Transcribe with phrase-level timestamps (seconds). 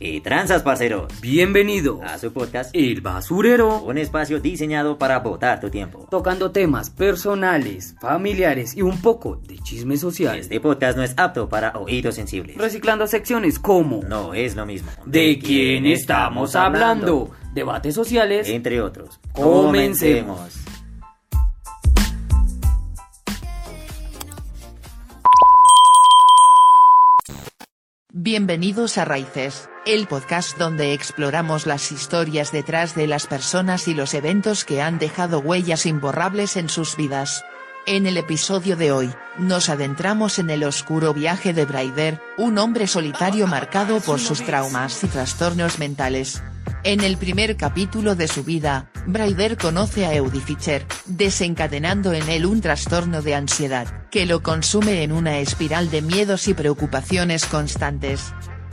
[0.00, 1.12] ¿Qué tranzas, parceros?
[1.20, 6.06] Bienvenido A su podcast, El Basurero, un espacio diseñado para botar tu tiempo.
[6.10, 11.50] tocando temas personales, familiares y un poco de chisme social, Este podcast no es apto
[11.50, 12.56] para oídos sensibles.
[12.56, 14.90] reciclando secciones como No es lo mismo.
[15.04, 17.32] ¿De quién estamos hablando?
[17.52, 19.20] Debates sociales, Entre otros.
[19.34, 20.60] Comencemos.
[28.12, 34.14] Bienvenidos a Raíces, el podcast donde exploramos las historias detrás de las personas y los
[34.14, 37.44] eventos que han dejado huellas imborrables en sus vidas.
[37.86, 42.86] En el episodio de hoy, nos adentramos en el oscuro viaje de Braider, un hombre
[42.86, 46.42] solitario marcado por sus traumas y trastornos mentales.
[46.84, 52.44] En el primer capítulo de su vida, Braider conoce a Eudi Fischer, desencadenando en él
[52.46, 58.32] un trastorno de ansiedad, que lo consume en una espiral de miedos y preocupaciones constantes.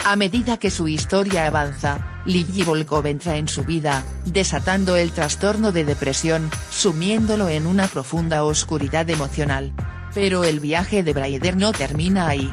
[0.10, 5.74] A medida que su historia avanza, Lily Volkov entra en su vida, desatando el trastorno
[5.74, 9.74] de depresión, sumiéndolo en una profunda oscuridad emocional.
[10.14, 12.50] Pero el viaje de Braider no termina ahí.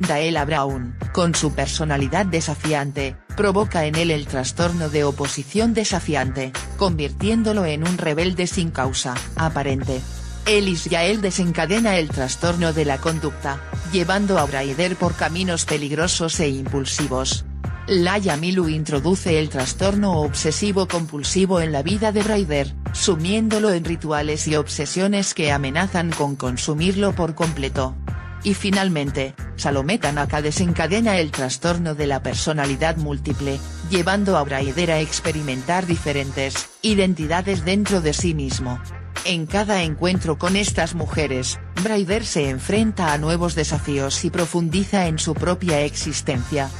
[0.00, 7.66] Daela Brown, con su personalidad desafiante, provoca en él el trastorno de oposición desafiante, convirtiéndolo
[7.66, 10.00] en un rebelde sin causa aparente.
[10.44, 13.60] Elis Yael desencadena el trastorno de la conducta,
[13.96, 17.46] llevando a Braider por caminos peligrosos e impulsivos.
[17.86, 24.54] Laia Milu introduce el trastorno obsesivo-compulsivo en la vida de Braider, sumiéndolo en rituales y
[24.54, 27.96] obsesiones que amenazan con consumirlo por completo.
[28.44, 35.00] Y finalmente, Salomé Tanaka desencadena el trastorno de la personalidad múltiple, llevando a Braider a
[35.00, 38.78] experimentar diferentes identidades dentro de sí mismo.
[39.28, 45.18] En cada encuentro con estas mujeres, Braider se enfrenta a nuevos desafíos y profundiza en
[45.18, 46.70] su propia existencia.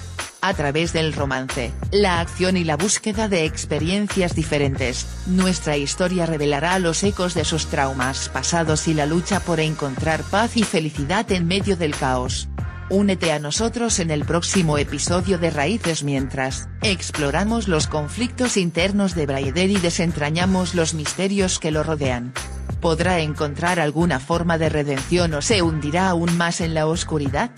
[0.43, 6.79] A través del romance, la acción y la búsqueda de experiencias diferentes, nuestra historia revelará
[6.79, 11.49] los ecos de sus traumas pasados y la lucha por encontrar paz y felicidad en
[11.49, 12.49] medio del caos.
[12.89, 19.27] Únete a nosotros en el próximo episodio de Raíces mientras exploramos los conflictos internos de
[19.27, 22.33] Braider y desentrañamos los misterios que lo rodean.
[22.81, 27.51] ¿Podrá encontrar alguna forma de redención o se hundirá aún más en la oscuridad?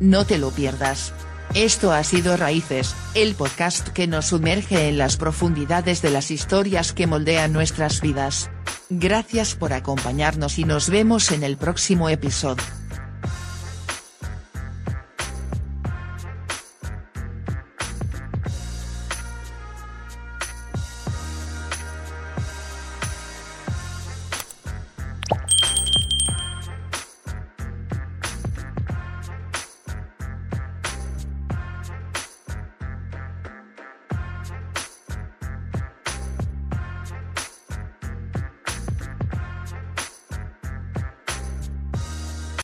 [0.00, 1.12] No te lo pierdas.
[1.54, 6.92] Esto ha sido Raíces, el podcast que nos sumerge en las profundidades de las historias
[6.92, 8.50] que moldean nuestras vidas.
[8.90, 12.81] Gracias por acompañarnos y nos vemos en el próximo episodio.